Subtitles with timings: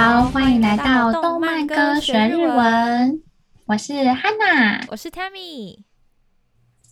[0.00, 3.22] 好，欢迎来到动漫歌学日文。
[3.66, 5.80] 我是 Hanna，我是 Tammy。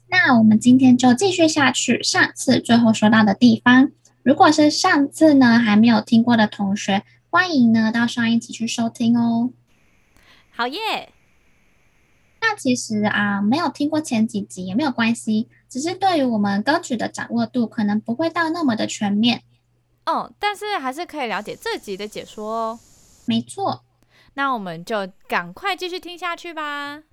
[0.08, 3.92] 那我们今天就继续下去，上次最后说到的地方。
[4.22, 9.52] 如果是上次呢还没有听过的同学，欢迎呢到上一集去收听哦。
[10.50, 11.14] 好耶！
[12.42, 19.44] 那其实啊，没有听过前几集也没有关系，只是对于我们歌曲的掌握度可能不会到那么的全面。
[20.04, 22.78] 哦，但是还是可以了解这集的解说哦。
[23.27, 23.83] 没错，
[24.33, 27.03] 那我们就赶快继续听下去吧。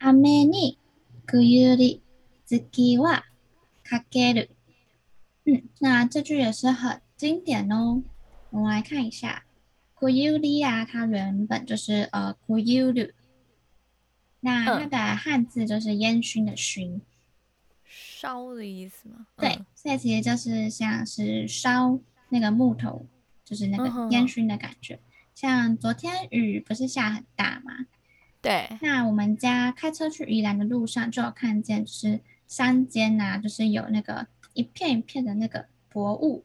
[0.00, 0.78] 雨に
[1.26, 2.00] 冬に
[2.46, 3.24] 月は
[3.84, 4.48] かける。
[5.44, 8.02] 嗯，那这句也是很经典哦。
[8.50, 9.41] 我们来看一下，
[10.11, 13.13] 冬に啊，它原本就是呃冬。
[14.41, 17.01] 那它的汉字就是烟熏的熏，
[17.85, 19.27] 烧的意思吗？
[19.37, 23.05] 对，嗯、所以其实就是像是烧那个木头，
[23.45, 24.95] 就是那个烟熏的感觉。
[24.95, 25.01] 嗯、
[25.33, 27.85] 像昨天雨不是下很大吗？
[28.41, 36.43] 对，那我们家开车去宜兰的路上，就有看见，就是山间呐、啊，就是有那个一片一片的那个薄雾。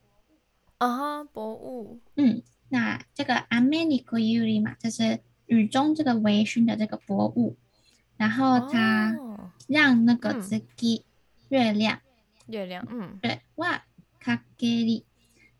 [0.78, 1.98] 啊哈，薄雾。
[2.14, 7.55] 嗯，那这个雨に冬に嘛，就是雨中这个微醺的这个薄雾，
[8.17, 9.15] 然后它
[9.67, 11.03] 让那个月、哦、
[11.49, 12.01] 月亮，
[12.47, 13.81] 月亮，嗯，对，哇，
[14.19, 15.03] かける，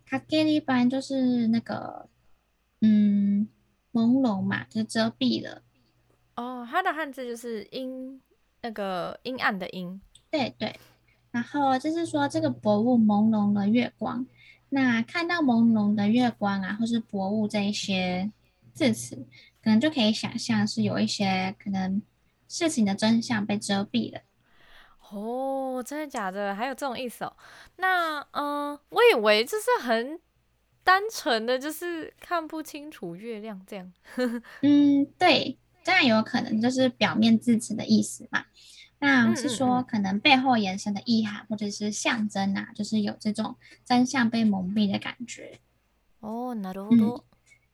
[0.10, 2.08] かける本来就是那个，
[2.82, 3.48] 嗯，
[3.92, 5.62] 朦胧嘛，就遮蔽了。
[6.36, 8.20] 哦，它的汉字就是阴，
[8.62, 10.02] 那个阴暗的阴。
[10.32, 10.76] 对对，
[11.32, 14.26] 然后就是说这个薄雾朦胧的月光，
[14.71, 18.31] 那看到朦胧的月光啊，或是薄雾这一些
[18.73, 19.17] 字词，
[19.63, 22.03] 可能就可以想象是有一些可能
[22.49, 24.21] 事情的真相被遮蔽了。
[25.11, 26.55] 哦，真的假的？
[26.55, 27.37] 还有这种意思哦？
[27.77, 30.21] 那嗯、呃，我以为就是很
[30.85, 33.93] 单纯的，就是看不清楚月亮这样。
[34.63, 35.59] 嗯，对。
[35.85, 38.45] 当然有可能就是表面字词的意思嘛，
[39.00, 45.60] 那是说可能背后延伸的意涵或者是象征啊，就是有这种真相被蒙蔽的感觉。
[46.22, 47.24] 哦，なるほど。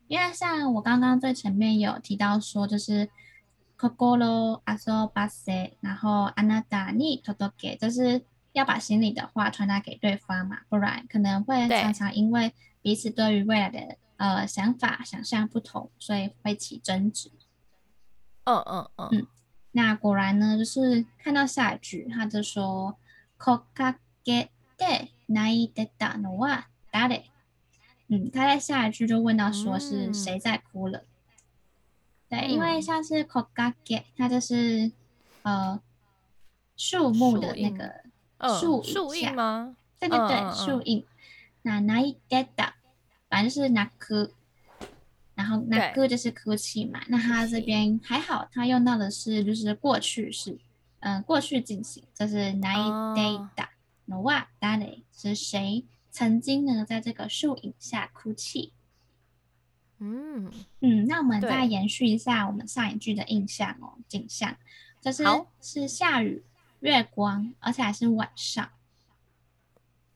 [0.08, 3.10] 因为像我刚刚最前面有提到说，就是
[3.78, 12.52] 心游ばせ，然后あなたに届け，就是要把心里的话传达给对方嘛，不然可能会常常因为
[12.82, 17.32] 彼此对于未来的呃想法想象不同，所以会起争执。
[18.46, 19.28] 嗯嗯嗯嗯，
[19.74, 22.98] 那果然呢，就是看到下一句，他就说
[23.38, 27.26] 木阴で泣いてたのは谁？
[28.08, 31.04] 嗯，他在下一句就问到说是谁在哭了？
[32.30, 34.92] 嗯、对，因为像是木阴，它就是
[35.44, 35.80] 呃
[36.76, 38.02] 树木的那个
[38.60, 39.76] 树树荫吗？
[40.00, 41.06] 对对对，树荫。
[41.62, 42.74] 那泣いてた，
[43.30, 44.32] 反正就是泣く。
[45.44, 50.60] 然后那个就是哭泣嘛，那他这边还好，他用到的是就是过去式，
[51.00, 53.70] 嗯、呃，过去进行，就是泣いてた
[54.06, 55.04] のは谁？
[55.14, 58.74] 是谁曾经呢在这个树影下哭泣？
[60.00, 60.52] 嗯
[60.82, 64.58] 嗯，那我们再延续一下我们上一句的印象哦，景象，
[65.00, 65.24] 就是
[65.62, 66.44] 是下雨，
[66.82, 68.70] 月光，而且还是晚上。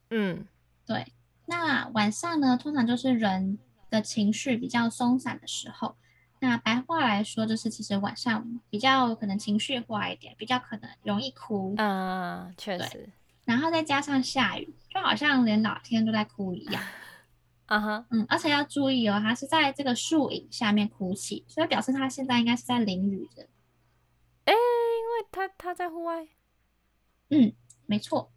[0.10, 0.46] 嗯，
[0.86, 1.14] 对，
[1.46, 3.58] 那晚上呢，通常就是人。
[3.91, 5.97] 的情绪比较松散的时候，
[6.41, 11.75] 那白话来说就是，其实晚上比较可能情绪化一点，比较可能容易哭。
[11.79, 13.11] 嗯，确实。
[13.45, 16.83] 然后再加上下雨，就好像连老天都在哭一样。
[17.67, 23.49] 啊哈，嗯，而且要注意哦，他是在这个树影下面哭泣，所以表示他现在应该是在淋雨的。
[24.45, 26.29] 哎，因为他他在户外。
[27.31, 27.53] 嗯，
[27.87, 28.33] 没错。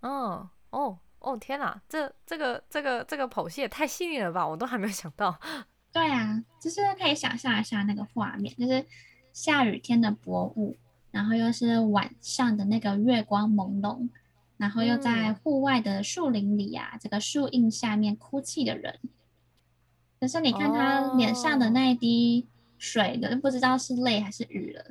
[0.00, 0.98] 哦哦。
[1.20, 4.46] 哦天哪，这这个这个这个剖析也太细腻了吧！
[4.46, 5.38] 我都还没有想到。
[5.92, 8.84] 对啊，就是可以想象一下那个画面，就是
[9.32, 10.76] 下雨天的薄雾，
[11.10, 14.08] 然后又是晚上的那个月光朦胧，
[14.56, 19.00] 然后又在户外的树林里啊，嗯、这个树荫下面哭泣的人。
[20.20, 24.84] 可是你看他脸上的那一滴水的，都不知道是泪还是雨了。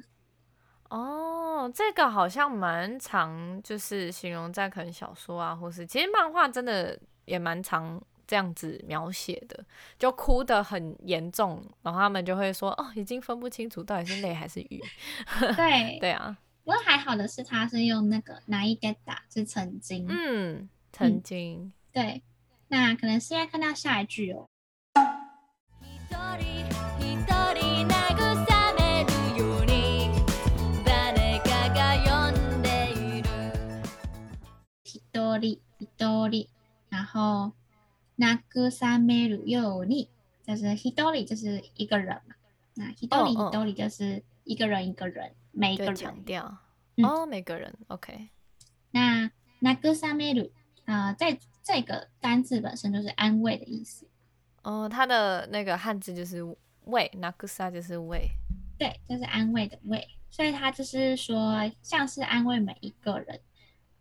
[0.90, 9.64] 哦，这个好像蛮常，就是形容在可能小说啊，或是其实漫画真的也蛮常这样子描写的，
[9.99, 14.82] 就哭得很严重，然后他们就会说哦，已经分不清楚到底是泪还是雨。
[15.56, 22.22] 对对啊，不过还好的是他是用那个泣いてた是曾经，嗯，曾经、嗯，对，
[22.69, 24.46] 那可能是因为看到下一句哦。
[35.37, 35.88] 一人一
[36.31, 36.49] 人，
[36.88, 37.52] 然后
[38.16, 40.08] 慰めるように，
[40.46, 42.34] 就是一人就是一个人嘛，
[42.75, 46.58] 那一人一人就是一个人一个人，每一个人强调
[47.04, 48.31] 哦，每个人 OK。
[48.90, 49.75] 那慰
[50.16, 50.50] める
[50.87, 54.06] 啊，在这个单字本身就是安慰的意思。
[54.62, 56.43] 哦，它的那个汉字就是
[56.84, 58.31] 慰，慰就是慰，
[58.78, 60.08] 对，就是安慰的慰。
[60.31, 63.38] 所以他就是说，像是安慰每一个人。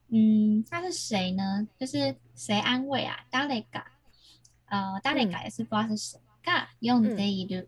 [0.09, 1.67] 嗯，他是谁呢？
[1.79, 3.25] 就是谁安慰啊？
[3.31, 3.83] 谁が，
[4.65, 6.19] 呃，谁が也是不知道是谁。
[6.43, 7.67] が呼んでいる，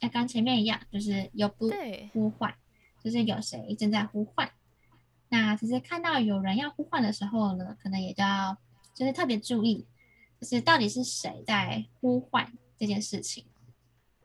[0.00, 1.70] 跟刚前面一样，就是有不
[2.12, 2.54] 呼唤，
[3.02, 4.50] 就是有谁正在呼唤。
[5.28, 8.58] 那其实看到有人要呼唤的时候呢，可能也就要
[8.94, 9.86] 就是特别注意，
[10.40, 13.46] 就是到底是谁在呼唤这件事情。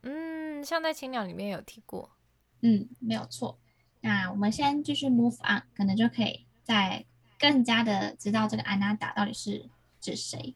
[0.02, 2.10] 嗯，像在青鸟里面有提过。
[2.62, 3.60] 嗯，没有错。
[4.02, 7.06] 那我们先继续 move on，可能就可以再
[7.40, 9.70] 更加的知道这个あなた到底是
[10.02, 10.56] 指谁。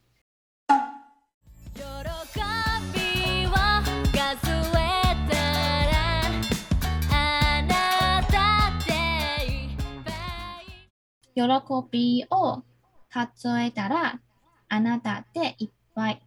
[11.35, 11.43] 喜
[11.89, 12.63] びを
[13.09, 14.19] 数えたら
[14.67, 16.21] あなたでいっぱい。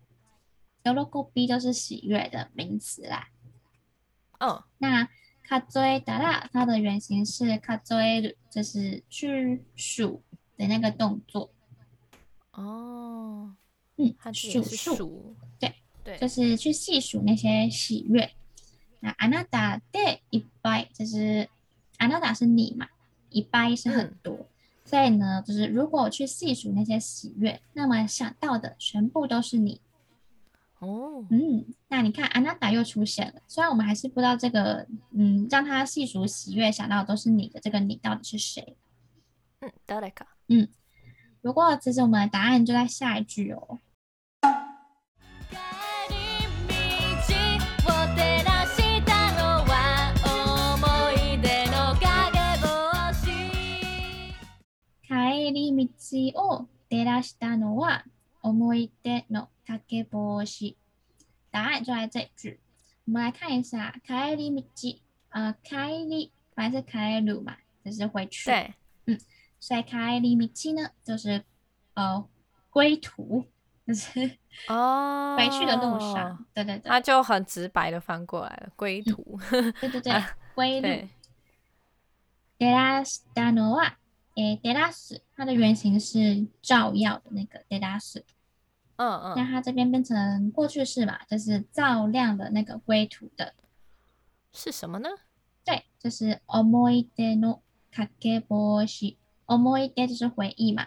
[0.84, 0.90] 喜
[1.34, 3.28] び就是喜悦的名词啦。
[4.38, 5.08] 哦，那。
[5.44, 10.22] 数えたら，它的原型是数える，就是去数
[10.56, 11.50] 的那个动作。
[12.52, 13.54] 哦，
[13.96, 15.74] 嗯，数数，对
[16.04, 18.30] 对，就是去细数那些喜悦。
[19.00, 21.48] 那あなたでいっぱい，就是
[21.98, 22.88] あなた是你嘛，
[23.30, 24.46] いっぱい是很多，嗯、
[24.84, 29.80] 所以呢，就是如果我去细数那些喜悦，那么想到的全部都是你。
[30.78, 33.40] 哦，嗯，那你看，あなた又出现了。
[33.48, 38.76] 虽然我们还是不知道这个，嗯，让他细数喜悦想到的都是你的这个你到底是谁？
[39.60, 40.26] 嗯，谁か？
[40.48, 40.68] 嗯，
[41.40, 43.78] 不过其实我们的答案就在下一句哦。
[55.04, 58.04] 帰り道を照らしたのは
[58.42, 60.76] 思い出の影帽子，
[61.50, 62.60] 答案就在这句。
[63.04, 64.98] 我们来看一下，帰り道，
[65.30, 68.50] 呃，帰り本来是帰る嘛，就是回去。
[68.50, 68.74] 对，
[69.06, 69.18] 嗯，
[69.66, 71.44] 所以帰り道呢，就是
[71.94, 72.28] 呃
[72.70, 73.46] 归途，
[73.86, 74.38] 就是
[74.68, 76.30] 哦回去的路上。
[76.32, 79.38] 哦、对对对，它就很直白的翻过来了，归途。
[79.52, 80.24] 嗯、对对对，
[80.54, 81.08] 归路。
[82.58, 83.94] 照らしたのは，
[84.34, 88.24] 诶，照らす，它的原型是照耀的那个照らす。
[88.96, 93.54] 嗯嗯，那它这边变成过去式嘛，就是照亮的那个归途的，
[94.52, 95.08] 是什么呢？
[95.64, 97.60] 对，就是思い出の
[97.92, 99.16] かけぼうし。
[99.46, 100.86] 思い出就是回忆嘛。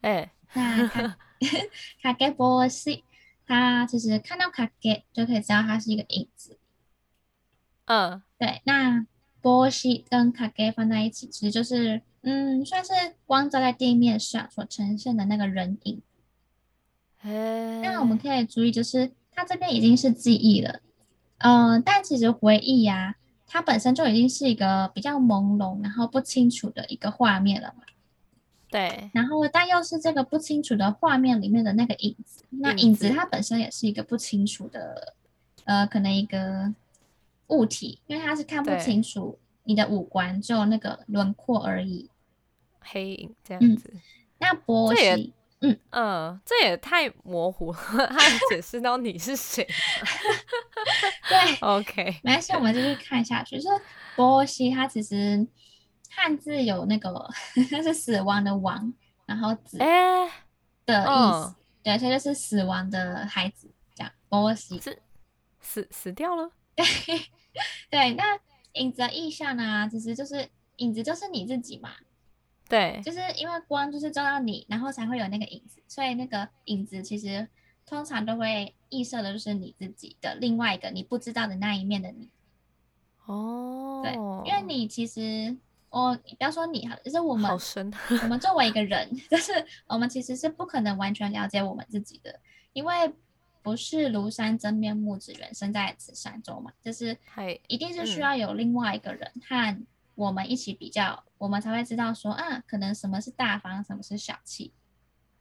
[0.00, 1.16] 哎、欸，那か
[2.02, 3.02] かけぼうし，
[3.46, 6.58] 它其实看到かけ就可以知道它是一个影子。
[7.86, 9.06] 嗯，对，那
[9.42, 12.92] ぼうし跟かけ放在一起，其实就是嗯，算是
[13.26, 16.02] 光照在地面上所呈现的那个人影。
[17.22, 20.80] 那我们可以注意，就是它这边已经是记忆了，
[21.38, 23.14] 呃，但其实回忆呀、啊，
[23.47, 27.83] 它本身就已经是一个比较朦胧，然后不清楚的一个画面了嘛。
[28.69, 29.09] 对。
[29.13, 35.15] 然后，但又是这个不清楚的画面里面的那个影子，那影子它本身也是一个不清楚的，
[35.65, 36.73] 呃，可能一个
[37.47, 42.09] 物体，因为它是看不清楚你的五官，只有那个轮廓而已，
[42.81, 43.89] 黑影这样子。
[43.93, 44.01] 嗯、
[44.39, 45.33] 那波西。
[45.61, 47.77] 嗯嗯，这也太模糊了，
[48.11, 49.65] 他解释到你是谁？
[51.29, 53.59] 对，OK，没关系，我们继续看下去。
[53.59, 53.81] 就是
[54.15, 55.47] 波西，它其实
[56.09, 57.29] 汉字有那个，
[57.71, 58.93] 它是死亡的亡，
[59.25, 65.01] 然后子的意思，对，所以就是死亡的孩子，这样波西是
[65.59, 66.51] 死死掉了。
[66.75, 66.85] 对
[67.89, 68.23] 对，那
[68.73, 69.87] 影子的意象呢？
[69.89, 71.91] 其实就是影子，就是你自己嘛。
[72.67, 77.47] 对，就是因为光就是照到你，然后才会有那个影子，所以那个影子其实
[77.85, 82.29] 通常都会映射的就是你自己的另外一个你不知道的那一面的你。
[83.25, 84.13] 哦，对，
[84.49, 85.55] 因为你其实
[85.89, 87.51] 我不要说你哈，就是我们，
[88.23, 89.51] 我们作为一个人， 就是
[89.87, 92.39] 我们其实是不可能完全了解我们自己的，
[92.73, 93.13] 因为
[93.61, 97.17] 不是庐山真面目，只缘身在此山中嘛，就是
[97.67, 99.85] 一定是需要有另外一个人和。
[100.15, 104.71] 我们一起比较，我们才会知道说，啊，可能什么是大方，什么是小气。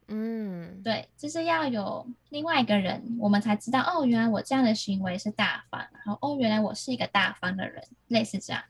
[0.09, 8.63] 嗯，对，就是要有另外一个人，我们才知道，哦，原来我这样的行为是大方，然后，哦，原来我是一个大方的人，类似这样。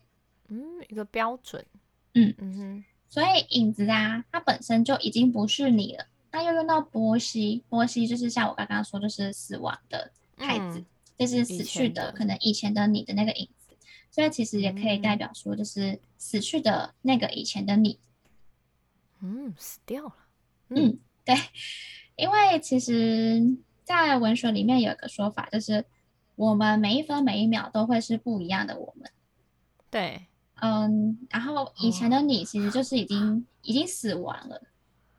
[0.49, 1.65] 嗯，一个标准。
[2.15, 2.85] 嗯嗯哼。
[3.09, 6.07] 所以影子啊，它本身就已经不是你了。
[6.33, 10.87] 那又用到波西，波西就是像我刚刚说，就是死亡的孩子，嗯、
[11.19, 13.77] 就是死去的，可能以前的你的那个影子。
[14.11, 17.99] 所以其实也可以代表说，就是死去的那个以前的你。
[19.21, 20.15] 嗯，死掉了。
[20.71, 21.35] 嗯，嗯对，
[22.17, 23.41] 因为其实，
[23.83, 25.85] 在文学里面有一个说法，就是
[26.37, 29.11] 我们每一分每一秒都会是不一样的我们。
[29.91, 30.27] 对。
[30.61, 34.63] 嗯，然后以前的你其实就是已经、哦、已经死亡了，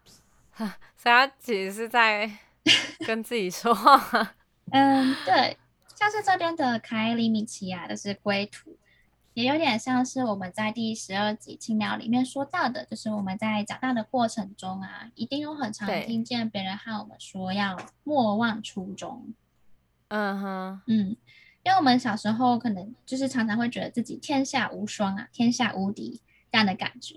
[0.95, 2.31] 所以他其实是在
[3.05, 4.35] 跟自己说话。
[4.71, 5.57] 嗯，对，
[5.93, 8.75] 像是这边的凯里米奇啊，就是归途，
[9.36, 19.34] 也有点像是我们在第十二集青鸟里面说到的，就是我们在长大的过程中啊，一定有很常听见别人和我们说要莫忘初衷。
[20.08, 21.15] 嗯哼，嗯。
[21.63, 27.15] 因为我们小时候可能就是常常会觉得自己天下无双啊，天下无敌这样的感觉。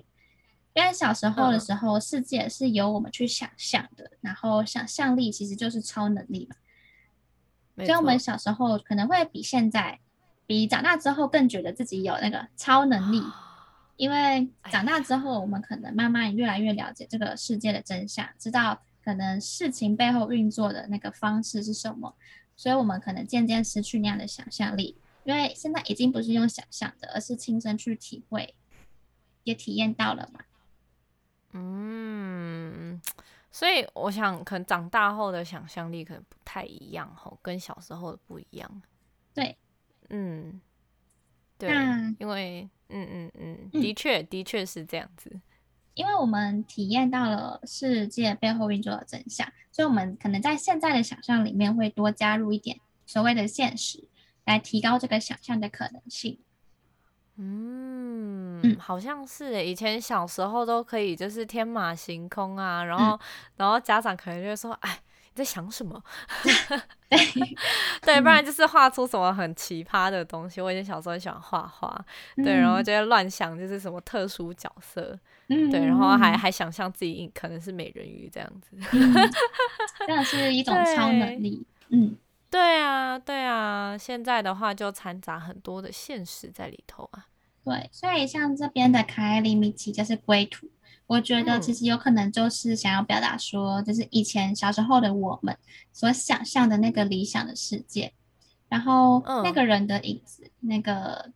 [0.73, 6.57] 因为小时候的时候，世界是由我们去想象的，嗯、然后想象力其实就是超能力嘛。
[7.85, 10.01] 所以我们小时候可能会比现在，
[10.49, 13.23] 比长大之后更觉得自己有那个超能力。
[13.97, 22.15] 因为长大之后，我们可能慢慢越来越了解这个世界的真相，知道可能事情背后运作的那个方式是什么。
[22.57, 28.55] 所以，我们可能渐渐失去那样的想象力，因为现在已经不是用想象的，而是亲身去体会，
[29.45, 30.41] 也体验到了嘛。
[31.53, 33.01] 嗯，
[33.51, 38.83] 所以我想，可能长大后的想象力可能不太一样吼，跟小时候的不一样。
[39.35, 39.57] 对，
[40.11, 40.61] 嗯，
[41.59, 41.71] 对，
[42.19, 45.41] 因为，嗯嗯嗯，的确，的确是这样子。
[45.95, 54.09] 因为我们体验到了世界背后运作的真相，所以我们可能在现在的想象里面会多加入一点所谓的现实，
[54.45, 56.39] 来提高这个想象的可能性。
[57.37, 63.21] 嗯，嗯，好像是诶，以前小时候都可以就是天马行空啊，然后、嗯、
[63.57, 65.01] 然后家长可能就会说，哎。
[65.39, 66.03] 在想什么？
[68.03, 70.61] 对，不然就是画出什么很奇葩的东西。
[70.61, 72.05] 我以前小时候很喜欢画画，
[72.37, 75.19] 对，然后就会乱想，就是什么特殊角色，
[75.49, 78.77] 嗯对，然后还还想象自己可能是美人鱼这样子，
[80.07, 81.67] 这样是一 种超能力。
[81.91, 82.17] 嗯，
[82.51, 87.27] 对啊，对啊，现在的话就掺杂很多的现实在里头啊。
[87.65, 90.69] 对，所以像这边的凯里米奇就是归途。
[91.08, 95.58] 我觉得其实有可能就是想要表达说，就是以前小时候的我们
[95.92, 98.14] 所想象的那个理想的世界，
[98.70, 101.32] 然后那个人的影子，嗯、那个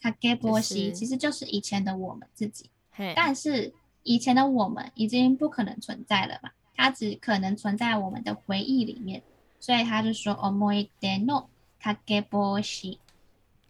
[0.00, 2.70] 卡给波西，其实就是以前的我们自己。
[3.14, 9.22] 但是以前的我们已经不可能存在了嘛，它只可能存在我们的回忆里面，
[9.58, 11.46] 所以他就说思い出の
[11.80, 12.98] かけぼうし。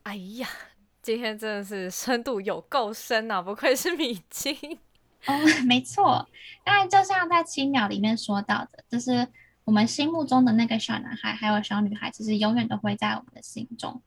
[0.04, 0.48] 哎呀，
[1.02, 4.78] 今天真的是深度有够深啊，不愧是米晶。
[5.26, 5.34] 哦，
[5.66, 6.26] 没错，
[6.64, 9.28] 当然就像在青鸟里面说到的，就是
[9.64, 14.00] 我们心目中的那个小男孩还有小女孩，其实永远都会在我们的心中，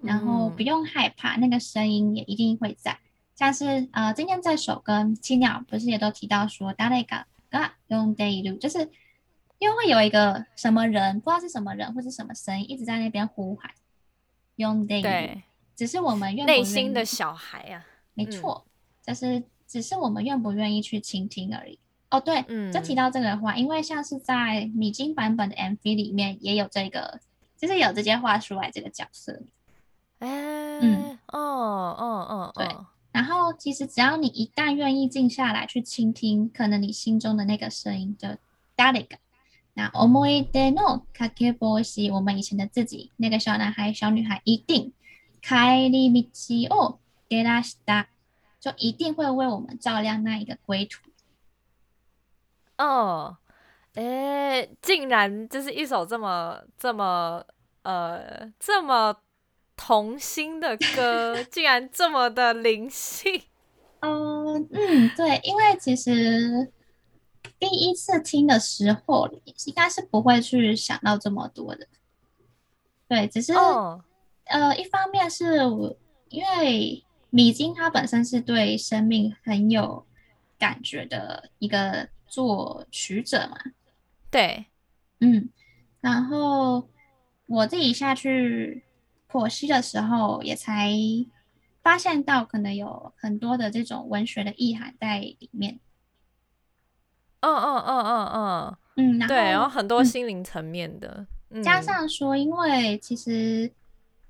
[0.00, 2.96] 然后不用害怕，那个声音也一定会在。
[3.34, 8.88] 像是呃，今天这首歌青鸟不是也都提到说，谁かが呼んでいる，就是
[9.58, 13.72] 因为会有一个什么人，不知道是什么人或是什么声音，一直在那边呼喊，
[14.56, 15.42] 呼んでいる，对，
[15.74, 17.84] 只是我们愿不愿意，内心的小孩啊，
[18.14, 18.64] 没错，
[19.04, 19.42] 嗯、就是。
[19.74, 21.78] 只是我们愿不愿意去倾听而已。
[22.10, 27.20] 哦，对，嗯，就提到这个的话，因为像是在米津版本的 MV 里面也有这个，
[27.56, 29.40] 就是有直接画出来这个角色。
[30.18, 32.68] 哎、欸，嗯，哦，哦，哦，对。
[33.12, 38.36] 然后其实只要你一旦愿意静下来去倾听，可能你心中的那个声音就谁
[38.76, 39.18] か。
[39.74, 44.92] 那思い出のかけぼうし，我们以前的自己，那个小男孩、小女孩，一定
[45.40, 48.06] 帰り道を照らした。
[48.65, 50.99] 就一定会为我们照亮那一个归途。
[52.79, 53.37] 哦，
[53.93, 57.45] 哎，竟然就是一首这么这么
[57.83, 59.15] 呃这么
[59.77, 63.39] 童心的歌，竟然这么的灵性。
[63.99, 66.71] 嗯 嗯，对，因为其实
[67.59, 71.87] 第一次听的时候，应该是不会去想到这么多的。
[73.07, 74.03] 对，只是、哦、
[74.45, 75.95] 呃，一方面是我
[76.29, 77.03] 因为。
[77.35, 80.05] 米津他本身是对生命很有
[80.57, 83.57] 感觉的一个作曲者嘛，
[84.31, 84.67] 对，
[85.19, 85.49] 嗯，
[85.99, 86.87] 然后
[87.45, 88.85] 我自己下去
[89.29, 90.93] 剖析的时候，也才
[91.83, 95.81] 发现到可能有很多的这种文学的意涵在里面。
[97.41, 103.69] 嗯嗯嗯嗯嗯，嗯，对，然后很多心灵层面的，嗯，加上说，因为其实。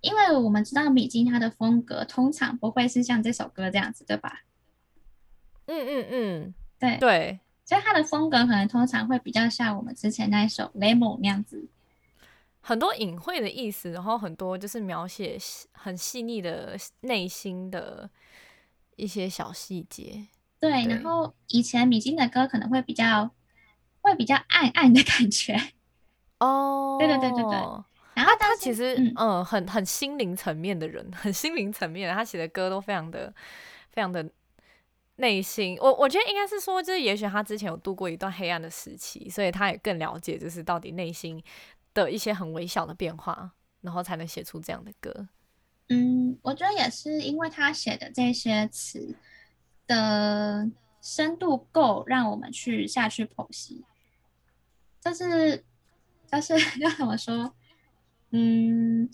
[0.05, 4.43] 因为我们知道米津他的风格通常不会是像这首歌这样子，对吧？
[5.65, 11.67] 嗯嗯嗯，对对，所以他的风格可能通常会比较像我们之前那一首《Lemon》那样子，
[12.61, 15.39] 很多隐晦的意思，然后很多就是描写
[15.71, 18.07] 很细腻的内心的
[18.95, 20.27] 一些小细节。
[20.59, 23.31] 对，然后以前米津的歌可能会比较
[24.01, 25.59] 会比较暗暗的感觉。
[26.37, 27.83] 哦，对对对对对。
[28.15, 33.33] 然后他他其实嗯，嗯很很心灵层面的人，很心灵层面的，他写的歌都非常的
[33.91, 34.27] 非常的
[35.17, 35.77] 内心。
[35.79, 41.43] 我我觉得应该是说，就是也许他之前有度过一段黑暗的时期，所以他也更了解，就是到底内心
[41.93, 45.27] 的一些很微小的变化，然后才能写出这样的歌。
[45.89, 49.15] 嗯，我觉得也是因为他写的这些词
[49.85, 50.67] 的
[51.01, 53.83] 深度够，让我们去下去剖析。
[54.99, 55.63] 就是
[56.31, 57.53] 就是 要怎么说？
[58.35, 59.09] 嗯，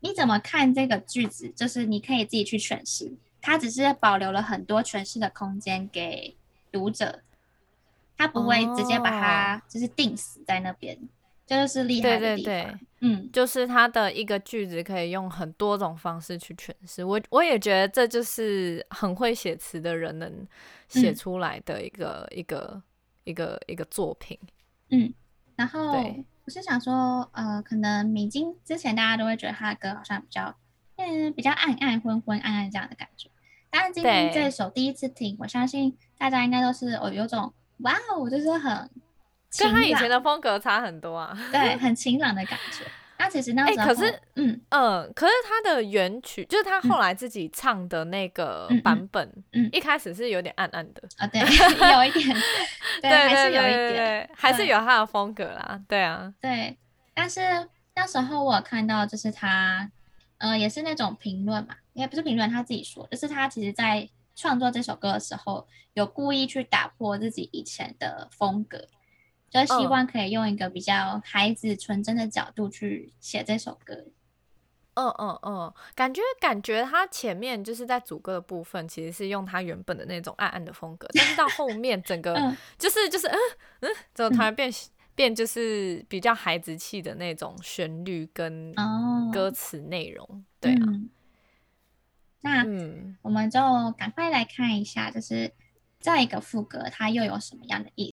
[0.00, 1.48] 你怎么看这个句子？
[1.56, 6.36] 就是你可以自己去诠释，它只是保留了很多诠释的空间给
[6.70, 7.22] 读者，
[8.16, 10.96] 他不会直接把它就是定死在那边，
[11.46, 12.44] 这、哦、就是厉害的地方。
[12.44, 17.04] 对对对，嗯，就是它的一个句子可以用很多种方式去诠释。
[17.04, 20.46] 我我也觉得这就是很会写词的人能
[20.88, 22.82] 写出来的一个、嗯、一个
[23.24, 24.38] 一个一个作品。
[24.90, 25.12] 嗯，
[25.58, 26.02] 然后。
[26.48, 30.54] 我是想说，呃，可能米津之前大家都会觉得他的歌好像比较，
[30.96, 33.28] 嗯，比较暗暗昏昏暗暗这样的感觉。
[33.68, 38.90] 但是今天这首第一次听，我相信大家应该都是哦，有种哇哦，就是很
[39.58, 42.86] 跟他以前的风格差很多啊，对， 很晴朗的感觉。
[43.18, 52.36] 那其实那时候，欸、可是，嗯嗯、呃，可是他的原曲就是他后来自己唱的那个版本，嗯，嗯嗯一开始是有点暗暗的啊，对， 有一点，
[53.02, 56.78] 对，还是有一点，还是有他的风格啦，对啊，对。
[57.12, 57.40] 但是
[57.96, 59.90] 那时候我看到，就是他，
[60.38, 68.86] 呃，也是那种评论嘛，也不是评论，他自己说，就是他其实在创作这首歌的时候，有故意去打破自己以前的风格。
[69.50, 73.94] 就希望可以用一个比较孩子纯真的角度去写这首歌。
[74.94, 82.34] 嗯嗯嗯，感觉感觉他前面就是在主歌的部分，其实是用他原本的那种暗暗的风格，但是到后面整个
[82.76, 83.38] 就是就是嗯
[83.80, 84.74] 嗯，怎么突然变、嗯、
[85.14, 88.74] 变就是比较孩子气的那种旋律跟
[89.32, 90.26] 歌词内容。
[90.28, 91.10] 哦、对啊，嗯、
[92.40, 92.64] 那
[93.22, 93.60] 我们就
[93.96, 95.52] 赶快来看一下，就是
[96.00, 98.12] 这一个副歌它又有什么样的意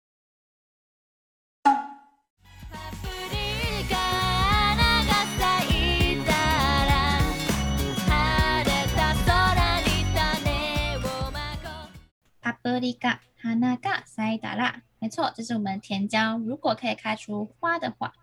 [12.63, 12.63] 思？
[12.63, 16.37] パプリカ、花が咲いたら，没错，这是我们甜椒。
[16.37, 18.13] 如果可以开出花的话，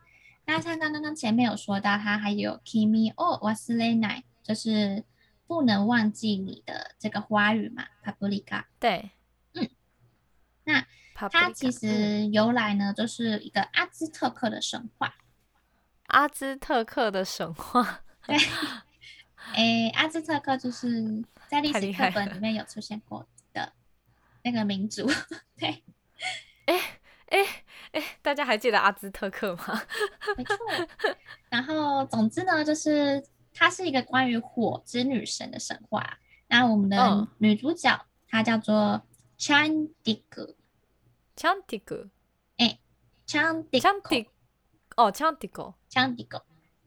[0.46, 5.04] 那像刚刚刚前面有说到，它还有君を忘れない，就是
[5.46, 7.86] 不能忘记你的这个花语嘛。
[8.04, 9.10] パプリカ，对，
[9.54, 9.68] 嗯，
[10.64, 15.14] 那它其实由来呢，就是一个阿兹特克的神话。
[16.06, 18.36] 阿兹特克的神话，对，
[19.54, 23.26] 哎，阿兹特克就是在历史课本里面有出现过。
[24.43, 25.07] 那个民族，
[25.57, 25.83] 对，
[26.65, 29.81] 哎哎哎，大家还记得阿兹特克吗？
[30.37, 30.57] 没错。
[31.49, 33.23] 然后，总之呢，就是
[33.53, 36.17] 它是一个关于火之女神的神话。
[36.47, 39.01] 那我们的女主角、哦、她叫做
[39.37, 42.09] Chandigo，Chandigo，
[42.57, 42.79] 哎
[43.27, 44.27] ，Chandigo，
[44.95, 46.41] 哦，Chandigo，Chandigo。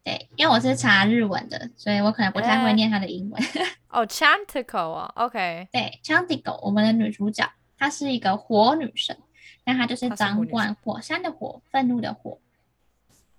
[0.04, 3.42] 对，因为我是查日文的，所以我可能不太会念它的英文。
[3.88, 5.66] 哦，Chantico 啊，OK。
[5.72, 9.16] 对，Chantico，我们的女主角，她是一个火女神，
[9.64, 12.38] 那她就是掌管火山的火，愤怒的火。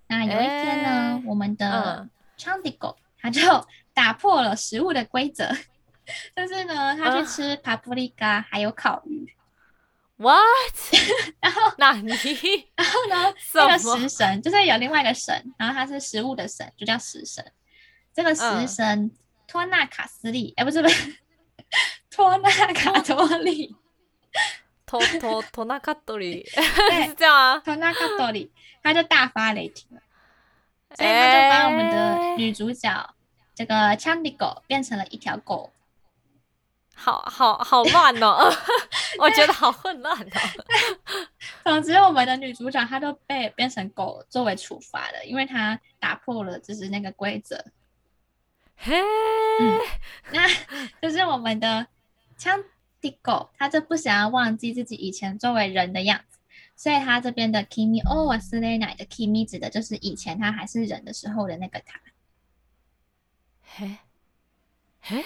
[0.08, 3.40] 那有一天呢，我们的 Chantico，她就
[3.94, 5.48] 打破了食物的规则，
[6.34, 9.32] 就是呢，她去吃帕布利卡还有烤鱼。
[10.18, 10.74] What？
[11.40, 12.08] 然后 那你，
[12.74, 13.34] 然后呢？
[13.52, 17.44] 这个食神就是有另外一个神，然后他是食物的神，就叫食神。
[18.14, 19.10] 这个食神
[19.46, 21.16] 托纳卡斯利，哎，不是不是，
[22.10, 23.76] 托纳卡托利，
[24.86, 27.58] 托托托纳卡托利，对，是这样啊。
[27.58, 28.50] 托纳卡托利，
[28.82, 30.00] 他就大发雷霆了，
[30.94, 33.14] 所以他就把我们的女主角
[33.54, 35.70] 这个枪迪狗变成了一条狗。
[36.98, 38.50] 好好好乱哦，
[39.20, 40.40] 我觉得好混乱哦。
[41.62, 47.62] 总之，我们的女主角她都被变成狗作为处罚了，因为她打破了就是那个规则。
[48.78, 48.96] 嘿、
[49.60, 49.78] 嗯，
[50.32, 50.48] 那
[51.00, 51.86] 就是我们的
[52.36, 52.58] 强
[53.00, 56.38] 敌狗，他就不想要忘记自己以前作为人的样子，
[56.76, 62.00] 所以他这边的 Kimi o Wasurena 的 Kimi 指的就是以前他还是人的时候的那个他。
[63.62, 63.98] 嘿，
[65.00, 65.24] 嘿。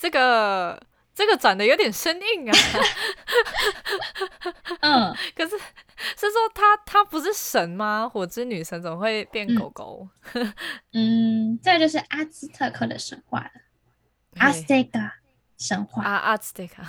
[0.00, 0.82] 这个
[1.14, 2.56] 这个转的有点生硬啊。
[4.80, 8.08] 嗯， 可是是说他他不是神吗？
[8.08, 10.08] 火之女神怎么会变狗狗？
[10.32, 10.54] 嗯，
[11.52, 13.50] 嗯，这个就是阿兹特克的神话了。
[14.38, 14.98] 阿兹特克
[15.58, 16.82] 神话啊，阿兹特克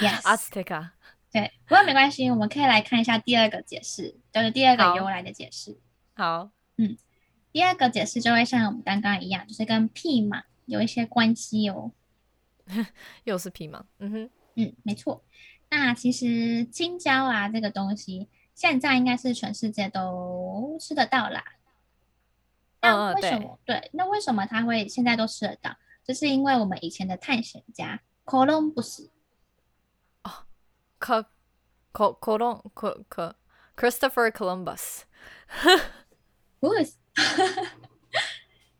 [0.00, 0.90] ，yes，阿兹特克。
[1.30, 5.78] 对，不过没关系，我们可以来看一下第二个解释，就是第二个由来的解释。
[6.16, 6.96] 好，嗯，
[7.52, 11.92] 第二个解释就会像我们刚刚一样，就是跟屁嘛有一些关系哦。
[13.24, 13.84] 又是皮毛？
[13.98, 15.24] 嗯哼，嗯，没错。
[15.68, 21.44] 那其实青椒啊，这个东西现在应该是全世界都吃得到啦。
[22.80, 23.58] 那为什么？
[23.58, 25.76] 嗯、对，对，那为什么它会现在都吃得到？
[26.04, 29.10] 就是因为我们以前的探险家哥伦布斯。
[30.22, 30.46] 哦，
[30.98, 31.26] 科
[31.90, 33.36] 科科隆科科
[33.76, 35.02] Christopher Columbus。
[36.60, 36.94] 不是，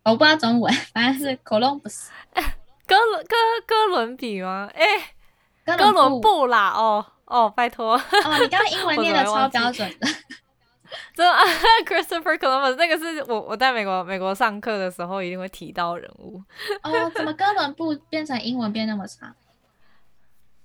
[0.05, 2.13] 我不知道中文，反正是哥伦布斯。
[2.87, 4.71] 哥伦哥哥伦比吗？
[4.75, 5.77] 哎、欸。
[5.77, 10.07] 哥伦布啦，哦哦，拜托哦，你刚刚英文 念的超标准的，
[11.13, 11.37] 真的
[11.85, 16.41] ，Christopher Columbus 那个是我我在美国美国上课的时候一定会提到人物。
[16.85, 19.35] 哦，怎么哥伦布变成英文变那么长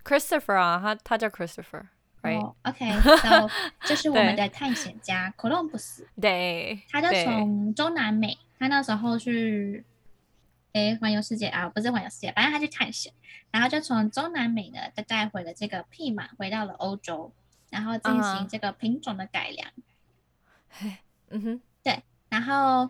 [0.05, 2.39] ？Christopher 啊，他他叫 Christopher，right？
[2.39, 3.49] 哦，OK，so
[3.81, 9.83] 这是我们的探险家 Columbus，对，他就从中南美，他那时候去。
[10.73, 13.13] 诶，环游世界啊，不是环游世界，反正他去探险，
[13.51, 17.33] 然后就从中南美呢，就带回了这个匹马，回到了欧洲，
[17.69, 19.69] 然后进行这个品种的改良。
[20.71, 20.97] Uh-huh.
[21.29, 22.89] 嗯哼，对，然后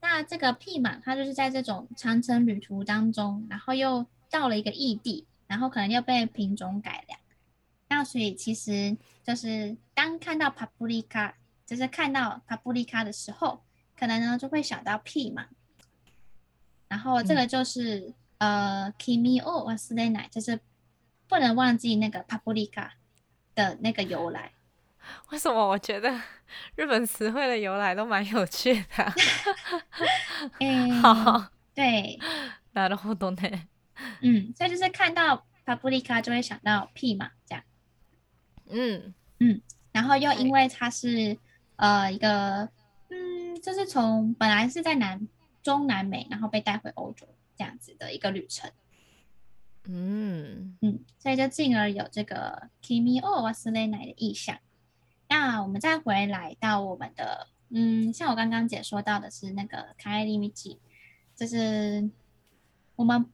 [0.00, 7.20] 那这个匹马，它就是在这种长城旅途当中，然后又到了一个异地，然后可能又被品种改良。
[7.88, 13.62] 那所以其实就是当看到帕布利卡，就是看到帕布利卡的时候，
[13.96, 15.46] 可能呢就会想到匹马。
[16.91, 20.59] 然后这个就是、嗯、呃，kimi o wasurenai，就是
[21.27, 22.91] 不能忘记那个 paprika
[23.53, 24.53] 的那个由来。
[25.31, 26.09] 为什么我觉得
[26.75, 29.13] 日本词汇的由来都蛮有趣的？
[30.59, 32.19] 嗯、欸，好，对，
[32.73, 33.67] なるほどね。
[34.21, 37.63] 嗯，所以就是看到 paprika 就会想到屁嘛，这样。
[38.69, 41.37] 嗯嗯，然后又因为它是
[41.75, 42.69] 呃一个
[43.09, 45.27] 嗯，就是从本来是在南。
[45.62, 48.70] 中南美，然后被带回欧洲，这样子的一个旅程。
[49.84, 54.58] 嗯嗯，所以就进而有这个 Kimi o Wasurenai 的意象。
[55.28, 60.78] 那我们再回来到我们的，嗯，像我刚刚解说到的是那个 k a i l i m i c i
[61.34, 62.10] 就是
[62.94, 63.26] 我们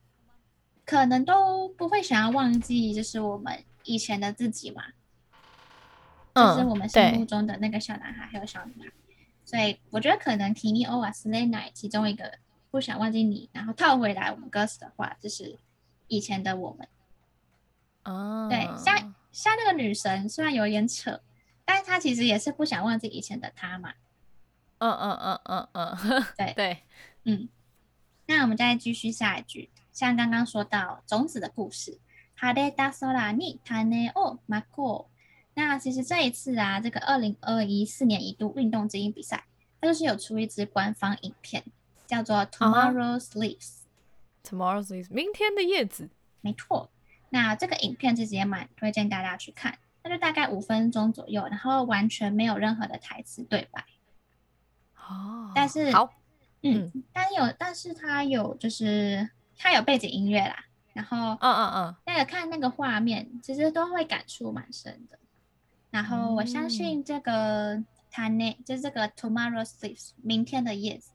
[0.87, 4.85] 可能都不会想要忘记，就是我们以前的自己嘛，
[6.33, 8.93] 嗯，就是我们心目中的那个小男孩还有小女孩。
[9.48, 12.40] 所以我觉得可能 Kimi o Wasurenai 其中一个
[12.72, 15.58] 不想忘记你，然后套回来我们歌词的话，就是
[16.08, 16.88] 以前的我们。
[18.06, 21.22] 哦、oh.，对，像像那个女神虽然有点扯，
[21.66, 23.94] 但是她其实也是不想忘记以前的她嘛。
[24.80, 26.84] 嗯嗯嗯嗯嗯， 对对，
[27.24, 27.48] 嗯。
[28.26, 32.00] 那我们再继续下一句，像刚刚说到种子的故事，
[32.38, 35.14] 晴れた空に种をまこう。
[35.59, 39.45] 那其实这一次啊，这个二零二一四年一度运动精英比赛，
[39.81, 41.65] 它就是有出一支官方影片，
[42.07, 43.79] 叫做 Tomorrow's Leaves。
[44.45, 46.11] Tomorrow's Leaves，明天的叶子。
[46.43, 46.93] 没错。
[47.31, 53.85] 那这个影片其实也蛮推荐大家去看，那就大概五分钟左右，然后完全没有任何的台词对白。
[54.95, 55.51] 哦。
[55.57, 56.09] 但是好，
[56.63, 65.19] 嗯，但有，但是它有，就是它有背景音乐啦，然后，嗯嗯嗯，那个看那个画面，其实都会感触蛮深的。
[65.91, 71.13] 然后我相信这个它呢，就是这个 tomorrow's leaves，明天的叶子，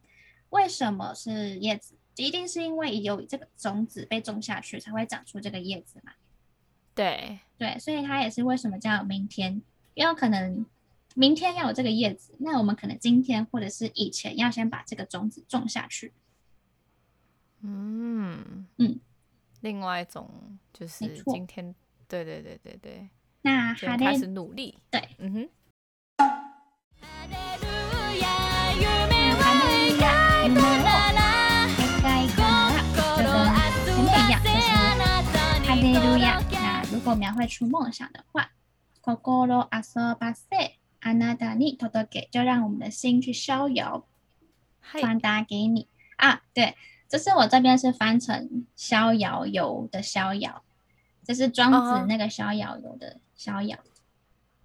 [0.49, 1.95] 为什么是叶子？
[2.15, 6.13] 一定是因为有这个种子被种下去，才会长出这个叶子嘛。
[6.93, 9.62] 对对，所以它也是为什么叫明天，
[9.95, 10.65] 因为可能
[11.15, 16.13] 明天要有这个叶子，那我们可能今天或者是以前要先把这个种子种下去。
[17.62, 18.99] 嗯嗯，
[19.62, 20.29] 另外一种
[20.71, 21.73] 就是今天，
[22.07, 23.09] 对对对对对。
[23.42, 25.48] 那还得开始努力，对，嗯哼。
[35.64, 38.51] 哈利路亚，那如果描绘出梦想的话，
[39.03, 44.05] 心游ばせあなたに届け，就让我们的心去逍遥，
[44.83, 46.42] 传达给你啊。
[46.53, 46.74] 对，
[47.09, 50.64] 这是我这边是翻成逍遥游的逍遥，
[51.25, 53.17] 这是庄子那个逍遥游的。
[53.36, 53.77] 逍遥，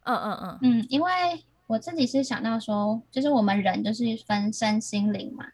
[0.05, 1.11] 嗯嗯嗯嗯，因为
[1.67, 5.47] 我自己是想到说，就是我们人就是分身心灵嘛，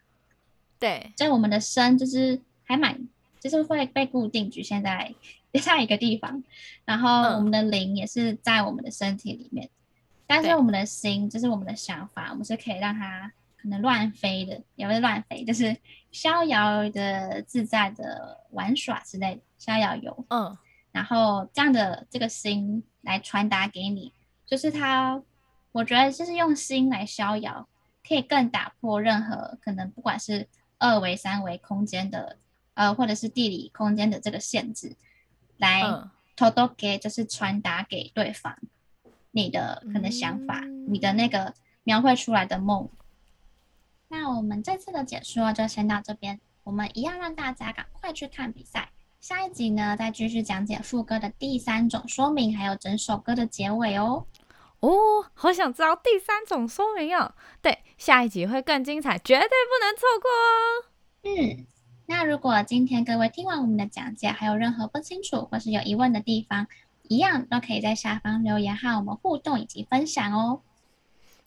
[0.77, 3.07] 对，在我们的身就是还蛮，
[3.39, 5.15] 就是会被固定局限在
[5.55, 6.43] 下一个地方。
[6.83, 9.71] 然后我们的灵也是在我们的身体里面，嗯、
[10.27, 15.75] 但是我们的心就是我们的想法，我们是可以让它可能乱飞的，也不是乱飞，就是
[16.11, 20.25] 逍遥的、自在的玩耍之类的，逍遥游。
[20.29, 20.55] 嗯，
[20.95, 24.13] 然后这样的这个心来传达给你，
[24.45, 25.21] 就是他，
[25.73, 27.67] 我觉得就是用心来逍遥。
[28.07, 32.37] 可以更打破任何可能，不管是二维、三维空间的，
[32.75, 34.95] 呃，或者是地理空间的这个限制，
[35.57, 35.81] 来
[36.35, 38.55] 偷偷给就是传达给对方
[39.31, 42.87] 你的可能想法，嗯、你的那个描绘出来的梦。
[44.07, 48.91] 那我们这次的解说就先到这边，我们一样让大家赶快去看比赛。
[49.27, 54.27] 下一集呢，再继续讲解副歌的第三种说明，还有整首歌的结尾哦。
[54.81, 57.33] 哦，好想知道第三种说明哦。
[57.59, 60.85] 对，下一集会更精彩，绝对不能错过哦。
[61.23, 61.65] 嗯，
[62.05, 66.67] 那如果今天各位听完我们的讲解，还有任何不清楚或是有疑问的地方，
[67.07, 70.61] 一样都可以在下方留言和我们互动以及分享哦。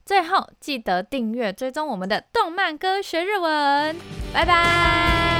[0.04, 3.96] 最后记得订阅追踪我们的动漫歌学日文，
[4.34, 5.37] 拜拜。